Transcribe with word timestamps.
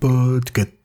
Podcast. 0.00 0.79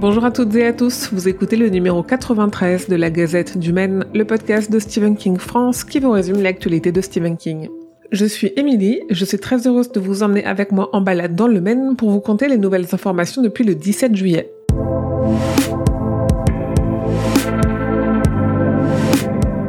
Bonjour 0.00 0.24
à 0.24 0.30
toutes 0.30 0.54
et 0.54 0.64
à 0.64 0.72
tous, 0.72 1.10
vous 1.12 1.28
écoutez 1.28 1.56
le 1.56 1.68
numéro 1.68 2.02
93 2.02 2.88
de 2.88 2.96
la 2.96 3.10
Gazette 3.10 3.58
du 3.58 3.70
Maine, 3.70 4.06
le 4.14 4.24
podcast 4.24 4.72
de 4.72 4.78
Stephen 4.78 5.14
King 5.14 5.36
France 5.36 5.84
qui 5.84 6.00
vous 6.00 6.10
résume 6.10 6.40
l'actualité 6.40 6.90
de 6.90 7.02
Stephen 7.02 7.36
King. 7.36 7.68
Je 8.10 8.24
suis 8.24 8.50
Émilie, 8.56 9.02
je 9.10 9.26
suis 9.26 9.38
très 9.38 9.68
heureuse 9.68 9.92
de 9.92 10.00
vous 10.00 10.22
emmener 10.22 10.42
avec 10.46 10.72
moi 10.72 10.88
en 10.94 11.02
balade 11.02 11.34
dans 11.34 11.48
le 11.48 11.60
Maine 11.60 11.96
pour 11.96 12.08
vous 12.08 12.20
conter 12.20 12.48
les 12.48 12.56
nouvelles 12.56 12.86
informations 12.92 13.42
depuis 13.42 13.62
le 13.62 13.74
17 13.74 14.16
juillet. 14.16 14.50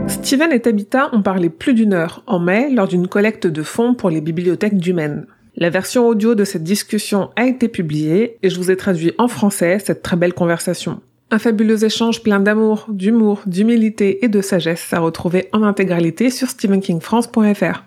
Steven 0.08 0.54
et 0.54 0.62
Tabitha 0.62 1.10
ont 1.12 1.22
parlé 1.22 1.50
plus 1.50 1.74
d'une 1.74 1.92
heure 1.92 2.24
en 2.26 2.40
mai 2.40 2.70
lors 2.74 2.88
d'une 2.88 3.10
collecte 3.10 3.48
de 3.48 3.64
fonds 3.64 3.96
pour 3.96 4.10
les 4.10 4.22
bibliothèques 4.22 4.78
du 4.78 4.94
Maine. 4.94 5.26
La 5.56 5.70
version 5.70 6.08
audio 6.08 6.34
de 6.34 6.46
cette 6.46 6.64
discussion 6.64 7.30
a 7.36 7.46
été 7.46 7.68
publiée 7.68 8.38
et 8.42 8.50
je 8.50 8.58
vous 8.58 8.72
ai 8.72 8.78
traduit 8.78 9.12
en 9.18 9.28
français 9.28 9.80
cette 9.80 10.02
très 10.02 10.16
belle 10.16 10.34
conversation. 10.34 11.02
Un 11.30 11.40
fabuleux 11.40 11.84
échange 11.84 12.24
plein 12.24 12.40
d'amour, 12.40 12.86
d'humour, 12.90 13.42
d'humilité 13.46 14.24
et 14.24 14.30
de 14.30 14.42
sagesse 14.42 14.92
à 14.94 15.00
retrouver 15.00 15.50
en 15.52 15.64
intégralité 15.64 16.30
sur 16.30 16.50
stephenkingfrance.fr. 16.50 17.84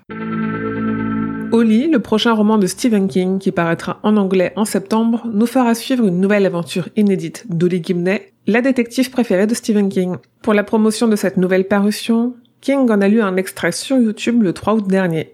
Oli, 1.53 1.89
le 1.89 1.99
prochain 2.01 2.33
roman 2.33 2.59
de 2.59 2.67
Stephen 2.67 3.09
King 3.09 3.39
qui 3.39 3.51
paraîtra 3.51 3.99
en 4.03 4.17
anglais 4.17 4.53
en 4.57 4.65
septembre, 4.65 5.27
nous 5.33 5.47
fera 5.47 5.75
suivre 5.75 6.07
une 6.07 6.21
nouvelle 6.21 6.47
aventure 6.47 6.89
inédite 6.97 7.47
d'Oli 7.49 7.83
Gibney, 7.83 8.33
la 8.47 8.61
détective 8.61 9.11
préférée 9.11 9.47
de 9.47 9.55
Stephen 9.55 9.89
King. 9.89 10.17
Pour 10.43 10.53
la 10.53 10.65
promotion 10.65 11.09
de 11.09 11.17
cette 11.17 11.37
nouvelle 11.37 11.67
parution, 11.67 12.35
King 12.61 12.91
en 12.91 13.01
a 13.01 13.09
lu 13.09 13.23
un 13.23 13.37
extrait 13.37 13.73
sur 13.73 13.97
YouTube 13.99 14.43
le 14.43 14.53
3 14.53 14.75
août 14.75 14.89
dernier. 14.89 15.34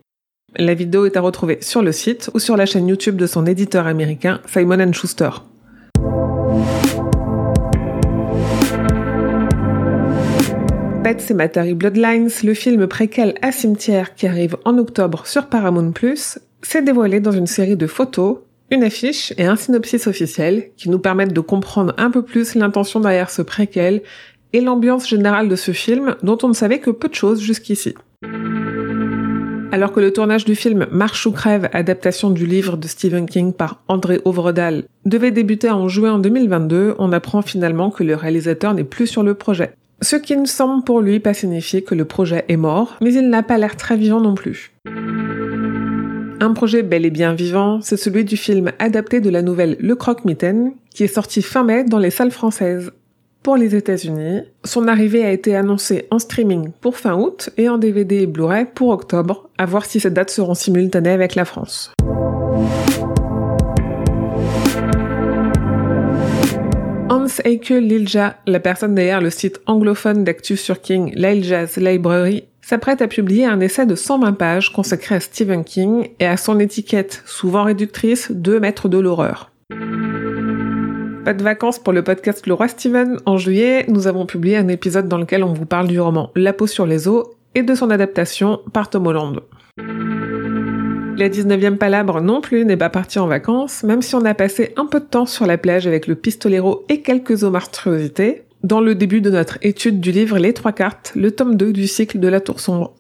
La 0.56 0.75
vidéo 0.75 1.06
est 1.06 1.17
à 1.17 1.20
retrouver 1.20 1.59
sur 1.61 1.81
le 1.81 1.93
site 1.93 2.29
ou 2.34 2.41
sur 2.41 2.56
la 2.56 2.67
chaîne 2.67 2.89
YouTube 2.89 3.17
de 3.17 3.27
son 3.27 3.47
éditeur 3.47 3.87
américain 3.87 4.41
Simon 4.47 4.93
Schuster. 4.93 5.31
Pet 11.05 11.21
Cemetery 11.21 11.75
Bloodlines, 11.75 12.31
le 12.43 12.55
film 12.55 12.89
préquel 12.89 13.34
à 13.43 13.53
cimetière 13.53 14.15
qui 14.17 14.27
arrive 14.27 14.56
en 14.65 14.77
octobre 14.77 15.25
sur 15.25 15.47
Paramount+, 15.47 15.95
s'est 16.62 16.83
dévoilé 16.83 17.21
dans 17.21 17.33
une 17.33 17.47
série 17.47 17.77
de 17.77 17.87
photos, 17.87 18.39
une 18.73 18.83
affiche 18.83 19.33
et 19.39 19.45
un 19.45 19.56
synopsis 19.56 20.09
officiel 20.09 20.71
qui 20.77 20.91
nous 20.91 20.98
permettent 20.98 21.33
de 21.33 21.41
comprendre 21.41 21.95
un 21.97 22.11
peu 22.11 22.23
plus 22.23 22.56
l'intention 22.56 22.98
derrière 22.98 23.31
ce 23.31 23.43
préquel 23.43 24.03
et 24.53 24.61
l'ambiance 24.61 25.09
générale 25.09 25.48
de 25.48 25.56
ce 25.56 25.71
film 25.71 26.17
dont 26.25 26.39
on 26.43 26.48
ne 26.48 26.55
savait 26.55 26.81
que 26.81 26.91
peu 26.91 27.09
de 27.09 27.15
choses 27.15 27.41
jusqu'ici. 27.41 27.95
Alors 29.73 29.93
que 29.93 30.01
le 30.01 30.13
tournage 30.13 30.45
du 30.45 30.57
film 30.57 30.89
Marche 30.91 31.27
ou 31.27 31.31
crève, 31.31 31.69
adaptation 31.73 32.31
du 32.31 32.45
livre 32.45 32.77
de 32.77 32.89
Stephen 32.89 33.27
King 33.27 33.53
par 33.53 33.83
André 33.87 34.21
Ovredal, 34.25 34.85
devait 35.05 35.31
débuter 35.31 35.71
en 35.71 35.87
juin 35.87 36.19
2022, 36.19 36.97
on 36.99 37.12
apprend 37.12 37.41
finalement 37.41 37.91
que 37.91 38.03
le 38.03 38.17
réalisateur 38.17 38.75
n'est 38.75 38.83
plus 38.83 39.07
sur 39.07 39.23
le 39.23 39.35
projet. 39.35 39.73
Ce 40.03 40.17
qui 40.17 40.37
ne 40.37 40.47
semble 40.47 40.83
pour 40.83 41.01
lui 41.01 41.21
pas 41.21 41.35
signifier 41.35 41.83
que 41.83 41.95
le 41.95 42.05
projet 42.05 42.45
est 42.49 42.57
mort, 42.57 42.97
mais 43.01 43.15
il 43.15 43.29
n'a 43.29 43.45
pas 43.45 43.59
l'air 43.59 43.77
très 43.77 43.97
vivant 43.97 44.21
non 44.21 44.35
plus. 44.35 44.73
Un 46.41 46.53
projet 46.53 46.83
bel 46.83 47.07
et 47.07 47.11
bien 47.11 47.34
vivant, 47.34 47.81
c'est 47.81 47.97
celui 47.97 48.25
du 48.25 48.37
film 48.37 48.73
adapté 48.81 49.21
de 49.21 49.31
la 49.31 49.43
nouvelle 49.43 49.77
Le 49.79 49.95
Croque-Mitaine, 49.95 50.73
qui 50.93 51.05
est 51.05 51.15
sorti 51.15 51.43
fin 51.43 51.62
mai 51.62 51.84
dans 51.84 51.99
les 51.99 52.11
salles 52.11 52.31
françaises 52.33 52.91
pour 53.43 53.56
les 53.56 53.75
États-Unis. 53.75 54.43
Son 54.65 54.89
arrivée 54.89 55.25
a 55.25 55.33
été 55.33 55.56
annoncée 55.56 56.06
en 56.11 56.19
streaming 56.19 56.71
pour 56.81 56.97
fin 56.97 57.15
août 57.15 57.51
et 57.56 57.69
en 57.69 57.78
DVD 57.78 58.23
et 58.23 58.27
Blu-ray 58.27 58.67
pour 58.75 58.91
octobre, 58.91 59.49
à 59.59 59.67
voir 59.67 59.84
si 59.84 60.01
ces 60.01 60.11
dates 60.11 60.31
seront 60.31 60.55
simultanées 60.55 61.11
avec 61.11 61.34
la 61.34 61.45
France. 61.45 61.93
Hans 67.09 67.27
Eike 67.45 67.71
Lilja, 67.71 68.37
la 68.47 68.61
personne 68.61 68.95
derrière 68.95 69.21
le 69.21 69.31
site 69.31 69.61
anglophone 69.67 70.25
d'actu 70.25 70.56
sur 70.56 70.81
King 70.81 71.12
Liljaz 71.15 71.77
Library, 71.77 72.45
s'apprête 72.62 73.03
à 73.03 73.09
publier 73.09 73.47
un 73.47 73.59
essai 73.59 73.84
de 73.84 73.97
120 73.97 74.34
pages 74.34 74.73
consacré 74.73 75.17
à 75.17 75.21
Stephen 75.21 75.65
King 75.65 76.09
et 76.21 76.27
à 76.27 76.37
son 76.37 76.61
étiquette, 76.61 77.23
souvent 77.27 77.65
réductrice, 77.65 78.31
de 78.31 78.61
maître 78.61 78.89
de 78.89 78.99
l'horreur. 78.99 79.50
Pas 81.25 81.34
de 81.34 81.42
vacances 81.42 81.78
pour 81.78 81.92
le 81.92 82.03
podcast 82.03 82.47
Le 82.47 82.54
Roi 82.54 82.69
Steven. 82.69 83.19
En 83.26 83.36
juillet, 83.36 83.84
nous 83.88 84.06
avons 84.06 84.25
publié 84.25 84.56
un 84.56 84.69
épisode 84.69 85.06
dans 85.06 85.19
lequel 85.19 85.44
on 85.44 85.53
vous 85.53 85.66
parle 85.66 85.86
du 85.86 86.00
roman 86.00 86.31
La 86.34 86.54
peau 86.54 86.66
sur 86.66 86.86
les 86.86 87.08
os 87.08 87.26
et 87.54 87.62
de 87.62 87.75
son 87.75 87.91
adaptation 87.91 88.60
par 88.72 88.88
Tom 88.88 89.06
Holland. 89.06 89.41
La 89.76 91.28
19e 91.28 91.76
palabre 91.76 92.22
non 92.22 92.41
plus 92.41 92.64
n'est 92.64 92.78
pas 92.78 92.88
partie 92.88 93.19
en 93.19 93.26
vacances, 93.26 93.82
même 93.82 94.00
si 94.00 94.14
on 94.14 94.25
a 94.25 94.32
passé 94.32 94.72
un 94.76 94.86
peu 94.86 95.00
de 95.00 95.04
temps 95.04 95.26
sur 95.26 95.44
la 95.44 95.58
plage 95.58 95.86
avec 95.86 96.06
le 96.06 96.14
pistolero 96.14 96.86
et 96.88 97.03
quelques 97.03 97.44
eaux 97.44 97.52
dans 98.62 98.81
le 98.81 98.94
début 98.94 99.20
de 99.20 99.31
notre 99.31 99.58
étude 99.60 100.00
du 100.00 100.12
livre 100.12 100.38
Les 100.38 100.54
Trois 100.54 100.72
Cartes, 100.72 101.12
le 101.14 101.32
tome 101.32 101.56
2 101.56 101.72
du 101.72 101.87
cycle 101.87 102.19
de 102.19 102.28
la 102.28 102.41
Tour 102.41 102.60
Sombre. 102.60 102.94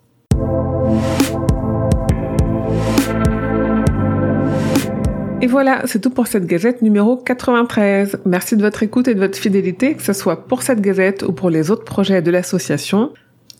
Et 5.42 5.46
voilà, 5.46 5.80
c'est 5.86 6.00
tout 6.00 6.10
pour 6.10 6.26
cette 6.26 6.44
gazette 6.44 6.82
numéro 6.82 7.16
93. 7.16 8.18
Merci 8.26 8.58
de 8.58 8.62
votre 8.62 8.82
écoute 8.82 9.08
et 9.08 9.14
de 9.14 9.20
votre 9.20 9.38
fidélité, 9.38 9.94
que 9.94 10.02
ce 10.02 10.12
soit 10.12 10.46
pour 10.46 10.62
cette 10.62 10.82
gazette 10.82 11.22
ou 11.22 11.32
pour 11.32 11.48
les 11.48 11.70
autres 11.70 11.84
projets 11.84 12.20
de 12.20 12.30
l'association. 12.30 13.12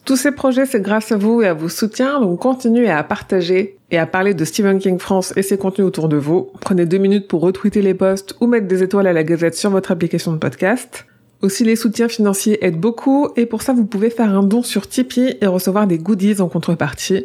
Tous 0.04 0.16
ces 0.16 0.32
projets, 0.32 0.66
c'est 0.66 0.82
grâce 0.82 1.10
à 1.10 1.16
vous 1.16 1.40
et 1.40 1.46
à 1.46 1.54
vos 1.54 1.70
soutiens, 1.70 2.20
donc 2.20 2.38
continuez 2.38 2.90
à 2.90 3.02
partager 3.02 3.78
et 3.90 3.96
à 3.96 4.04
parler 4.04 4.34
de 4.34 4.44
Stephen 4.44 4.78
King 4.78 4.98
France 4.98 5.32
et 5.36 5.42
ses 5.42 5.56
contenus 5.56 5.86
autour 5.86 6.10
de 6.10 6.18
vous. 6.18 6.50
Prenez 6.60 6.84
deux 6.84 6.98
minutes 6.98 7.28
pour 7.28 7.40
retweeter 7.40 7.80
les 7.80 7.94
posts 7.94 8.36
ou 8.42 8.46
mettre 8.46 8.66
des 8.66 8.82
étoiles 8.82 9.06
à 9.06 9.14
la 9.14 9.24
gazette 9.24 9.54
sur 9.54 9.70
votre 9.70 9.90
application 9.90 10.32
de 10.32 10.38
podcast. 10.38 11.06
Aussi, 11.40 11.64
les 11.64 11.76
soutiens 11.76 12.08
financiers 12.08 12.62
aident 12.62 12.80
beaucoup 12.80 13.28
et 13.36 13.46
pour 13.46 13.62
ça, 13.62 13.72
vous 13.72 13.86
pouvez 13.86 14.10
faire 14.10 14.36
un 14.36 14.42
don 14.42 14.62
sur 14.62 14.86
Tipeee 14.86 15.38
et 15.40 15.46
recevoir 15.46 15.86
des 15.86 15.96
goodies 15.96 16.42
en 16.42 16.48
contrepartie. 16.48 17.24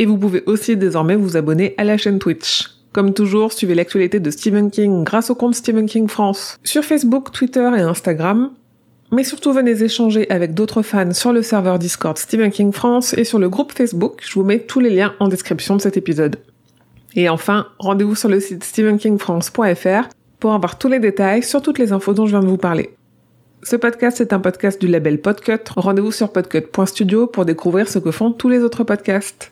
Et 0.00 0.06
vous 0.06 0.18
pouvez 0.18 0.42
aussi 0.46 0.76
désormais 0.76 1.14
vous 1.14 1.36
abonner 1.36 1.74
à 1.78 1.84
la 1.84 1.96
chaîne 1.96 2.18
Twitch. 2.18 2.81
Comme 2.92 3.14
toujours, 3.14 3.52
suivez 3.52 3.74
l'actualité 3.74 4.20
de 4.20 4.30
Stephen 4.30 4.70
King 4.70 5.04
grâce 5.04 5.30
au 5.30 5.34
compte 5.34 5.54
Stephen 5.54 5.86
King 5.86 6.08
France 6.08 6.58
sur 6.62 6.84
Facebook, 6.84 7.32
Twitter 7.32 7.70
et 7.76 7.80
Instagram. 7.80 8.50
Mais 9.12 9.24
surtout, 9.24 9.52
venez 9.52 9.82
échanger 9.82 10.28
avec 10.30 10.54
d'autres 10.54 10.82
fans 10.82 11.12
sur 11.12 11.32
le 11.32 11.42
serveur 11.42 11.78
Discord 11.78 12.16
Stephen 12.18 12.50
King 12.50 12.72
France 12.72 13.14
et 13.14 13.24
sur 13.24 13.38
le 13.38 13.48
groupe 13.48 13.72
Facebook. 13.72 14.20
Je 14.22 14.34
vous 14.34 14.44
mets 14.44 14.60
tous 14.60 14.80
les 14.80 14.90
liens 14.90 15.14
en 15.20 15.28
description 15.28 15.76
de 15.76 15.82
cet 15.82 15.96
épisode. 15.96 16.36
Et 17.14 17.28
enfin, 17.28 17.66
rendez-vous 17.78 18.14
sur 18.14 18.28
le 18.28 18.40
site 18.40 18.64
stephenkingfrance.fr 18.64 20.08
pour 20.40 20.52
avoir 20.52 20.78
tous 20.78 20.88
les 20.88 20.98
détails 20.98 21.42
sur 21.42 21.62
toutes 21.62 21.78
les 21.78 21.92
infos 21.92 22.14
dont 22.14 22.26
je 22.26 22.30
viens 22.30 22.40
de 22.40 22.48
vous 22.48 22.56
parler. 22.56 22.94
Ce 23.62 23.76
podcast 23.76 24.20
est 24.20 24.32
un 24.32 24.40
podcast 24.40 24.80
du 24.80 24.88
label 24.88 25.20
Podcut. 25.20 25.60
Rendez-vous 25.76 26.10
sur 26.10 26.32
podcut.studio 26.32 27.26
pour 27.26 27.44
découvrir 27.44 27.88
ce 27.88 27.98
que 27.98 28.10
font 28.10 28.32
tous 28.32 28.48
les 28.48 28.60
autres 28.60 28.82
podcasts. 28.82 29.51